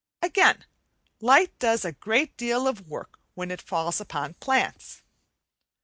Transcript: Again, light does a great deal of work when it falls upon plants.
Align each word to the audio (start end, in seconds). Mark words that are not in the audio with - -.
Again, 0.23 0.65
light 1.19 1.59
does 1.59 1.85
a 1.85 1.91
great 1.91 2.35
deal 2.35 2.67
of 2.67 2.89
work 2.89 3.19
when 3.35 3.51
it 3.51 3.61
falls 3.61 4.01
upon 4.01 4.33
plants. 4.33 5.03